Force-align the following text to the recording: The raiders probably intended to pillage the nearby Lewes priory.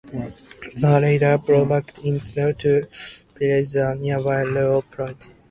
The 0.79 0.99
raiders 0.99 1.41
probably 1.45 2.09
intended 2.09 2.57
to 2.57 2.87
pillage 3.35 3.73
the 3.73 3.93
nearby 3.93 4.41
Lewes 4.41 4.83
priory. 4.89 5.15